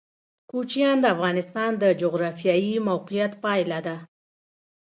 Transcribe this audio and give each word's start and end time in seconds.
کوچیان 0.51 0.97
د 1.01 1.05
افغانستان 1.15 1.71
د 1.77 1.83
جغرافیایي 2.01 2.73
موقیعت 2.89 3.31
پایله 3.43 3.79
ده. 3.87 3.97